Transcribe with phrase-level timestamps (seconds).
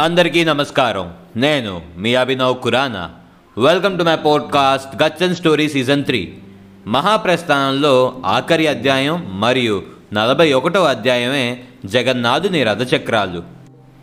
[0.00, 1.12] అందరికీ నమస్కారం.
[1.36, 3.10] నేను మీ Abhinav Khurana.
[3.58, 6.34] Welcome to my podcast గచ్చన్ and story season three
[6.86, 9.82] మహాప్రస్థానంలో ఆఖరి అధ్యాయం మరియు
[10.12, 13.42] నలభై ఒకటవ అధ్యాయమే జగన్నాథుని రథచక్రాలు.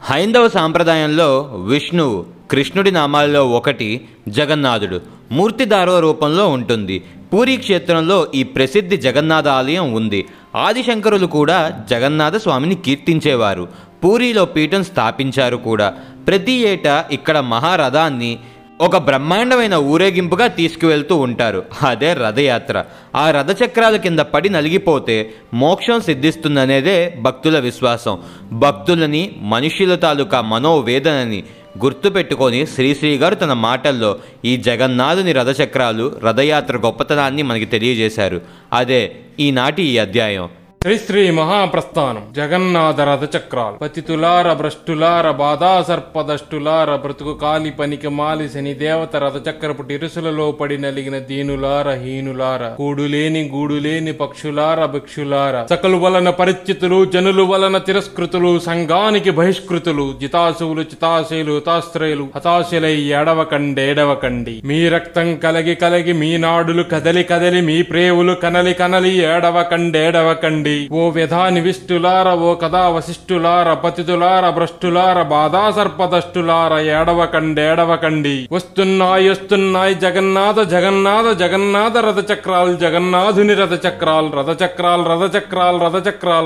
[0.02, 5.02] హైందవ సాంప్రదాయంలో విష్ణువు కృష్ణుడి నామాల్లో ఒకటి జగన్నాథుడు.
[5.32, 7.04] మూర్తిదారో రూపంలో ఉంటుంది.
[7.34, 10.26] పూరీ క్షేత్రంలో ఈ ప్రసిద్ధి జగన్నాథ ఆలయం ఉంది.
[10.56, 13.68] ఆదిశంకరులు కూడా జగన్నాథ స్వామిని కీర్తించేవారు.
[14.04, 15.94] పూరిలో పీఠం స్థాపించారు కూడా.
[16.28, 18.40] ప్రతి ఏటా ఇక్కడ మహారథాన్ని
[18.82, 21.66] ఒక బ్రహ్మాండమైన ఊరేగింపుగా తీసుకువెళ్తూ ఉంటారు.
[21.88, 22.84] అదే రథయాత్ర.
[23.16, 28.20] ఆ రథచక్రాల కింద పడి నలిగిపోతే మోక్షం సిద్ధిస్తుందనేదే భక్తుల విశ్వాసం.
[28.52, 31.44] భక్తులని మనుషుల తాలూకా మనోవేదనని
[31.84, 38.42] గుర్తుపెట్టుకొని శ్రీశ్రీ గారు తన మాటల్లో ఈ జగన్నాథుని రథచక్రాలు రథయాత్ర గొప్పతనాన్ని మనకి తెలియజేశారు.
[38.74, 40.50] అదే ఈనాటి ఈ అధ్యాయం.
[40.98, 49.84] శ్రీ మహాప్రస్థానం జగన్నాథ రథచక్రాలు పతితులార భ్రష్టులార బాధా సర్పదష్టులార బ్రతుకు కాలి పనికి మాలి శని దేవత రథచక్రపు
[49.92, 58.52] ఇరుసులలో పడి నలిగిన దీనులార హీనులార కూడులేని గూడులేని పక్షులార భిక్షులార సకలు వలన పరిచితులు జనులు వలన తిరస్కృతులు
[58.68, 67.64] సంఘానికి బహిష్కృతులు జితాసువులు చితాశయులు హతాశ్రయులు హతాశులై ఏడవకండేడవకండి మీ రక్తం కలగి కలగి మీ నాడులు కదలి కదలి
[67.64, 76.74] మీ ప్రేవులు కనలి కనలి ఏడవకండేడవకండి ఓ వ్యధాని విష్టులార ఓ కథా వశిష్ఠులార పతితులార భ్రష్టులార బాధా సర్పదష్టులార
[76.80, 85.04] ఏడవకండేడవకండి వస్తున్నాయి వస్తున్నాయి జగన్నాథ జగన్నాథ జగన్నాథ రథచక్రాలు జగన్నాథుని రథచక్రాలు రథ చక్రాలు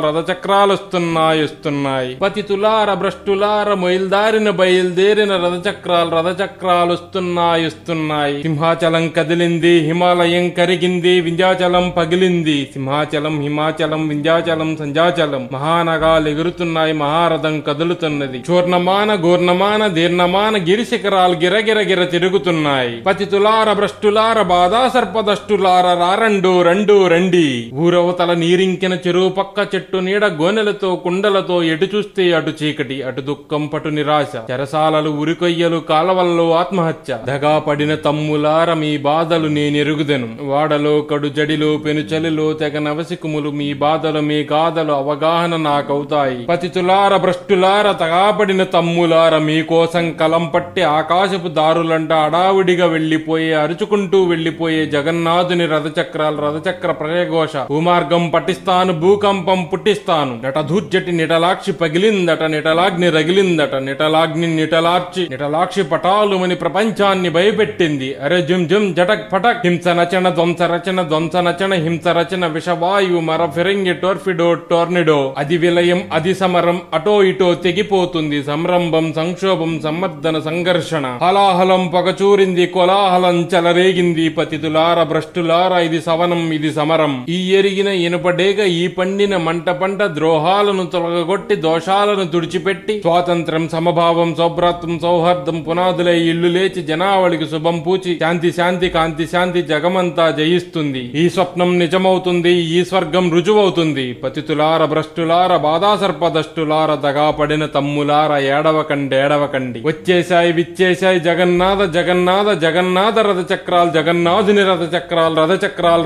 [0.01, 2.15] రథ చక్రాలు వస్తున్నాయి వస్తున్నాయి.
[2.15, 8.41] పతితులార భ్రష్టులార మొయిల్దారిన బయలుదేరిన రథచక్రాలు రథచక్రాలు వస్తున్నాయి వస్తున్నాయి.
[8.41, 15.49] సింహాచలం కదిలింది హిమాలయం కరిగింది వింధ్యాచలం పగిలింది సింహాచలం హిమాచలం వింధ్యాచలం సంధ్యాచలం.
[15.51, 18.43] మహానగాలు ఎగురుతున్నాయి మహారథం కదులుతున్నది.
[18.49, 23.01] చూర్ణమాన గూర్ణమాన దీర్ణమాన గిరి శిఖరాలు గిరగిర గిర తిరుగుతున్నాయి.
[23.01, 27.71] పతితులార భ్రష్టులార బాధా సర్పదష్టులార రారండు రెండు రండి.
[27.73, 33.89] ఊరవతల నీరింకిన చెరువు పక్క చెట్టు నీడ గోనెలతో కుండలతో ఎటు చూస్తే అటు చీకటి అటు దుఃఖం పటు
[33.89, 34.51] నిరాశ.
[34.51, 37.17] చెరసాలలు ఉరికొయ్యలు కాలవల్లో ఆత్మహత్య.
[37.25, 40.29] దగా పడిన తమ్ములార మీ బాధలు నేనెరుగుదెను.
[40.41, 46.45] వాడలో కడు జడిలో పెనుచలిలో తెగ నవసికుములు మీ బాధలు మీ గాథలు అవగాహన నాకవుతాయి.
[46.45, 56.39] పతితులార భ్రష్టులార తగాపడిన తమ్ములార మీకోసం కలం పట్టి ఆకాశపు దారులంట అడావుడిగా వెళ్ళిపోయే అరుచుకుంటూ వెళ్ళిపోయే జగన్నాథుని రథచక్రాలు
[56.45, 60.33] రథచక్ర ప్రయఘోష భూమార్గం పట్టిస్తాను భూకంపం పుట్టిస్తాను.
[60.45, 68.09] నటధూర్జటి నిటలాక్షి పగిలిందట నిటలాగ్ని రగిలిందట నిటలాగ్ని నిటలార్చి నిటలాక్షి పటాలుమని ప్రపంచాన్ని భయపెట్టింది.
[68.23, 73.45] అరే జుమ్ జుమ్ జటక్ పటక్ హింస నచన ధ్వంస రచన ధ్వంస నచన హింస రచన విషవాయువు మర
[73.55, 78.43] ఫిరంగి టోర్ఫిడో టోర్నిడో అది విలయం అది సమరం అటో ఇటో తెగిపోతుంది.
[78.43, 81.05] సంరంభం సంక్షోభం సమర్థన సంఘర్షణ.
[81.23, 84.29] హలాహలం పగచూరింది కోలాహలం చెలరేగింది.
[84.29, 87.25] పతితులార భ్రష్టులార ఇది సవనం ఇది సమరం.
[87.29, 95.57] ఈ ఎరిగిన ఇనుపడేగ ఈ పండిన మంట పంట ద్రోహాలను తొలగగొట్టి దోషాలను తుడిచిపెట్టి స్వాతంత్రం సమభావం సౌభ్రాత్వం సౌహార్దం
[95.67, 101.01] పునాదులై ఇల్లు లేచి జనావళికి శుభం పూచి శాంతి శాంతి కాంతి శాంతి జగమంతా జయిస్తుంది.
[101.21, 103.80] ఈ స్వప్నం నిజమవుతుంది ఈ స్వర్గం రుజువవుతుంది.
[104.23, 109.81] పతితులార భ్రష్టులార బాధాసర్పదష్టులార దగాపడిన తమ్ములార ఏడవకండి ఏడవకండి.
[109.85, 116.03] వచ్చేశాయి విచ్చేశాయి జగన్నాథ జగన్నాథ జగన్నాథ రథచక్రాలు జగన్నాథుని రథచక్రాలు రథ చక్రాలు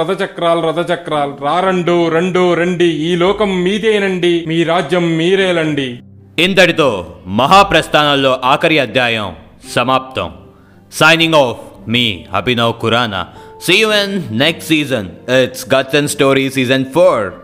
[0.00, 1.36] రథచక్రాలు రథచక్రాలు.
[1.42, 5.98] రారండు రెండు రండి ఈ లోకం మీదేనండి మీ రాజ్యం మీరేలండి.
[6.38, 9.34] ఇంతటితో మహాప్రస్థానంలో ఆఖరి అధ్యాయం
[9.76, 10.30] సమాప్తం.
[10.92, 13.34] Signing off me, Abhinav Kurana.
[13.60, 15.22] See you in next season.
[15.28, 17.41] It's Guts and Story Season 4.